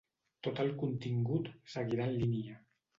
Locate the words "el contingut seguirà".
0.63-2.11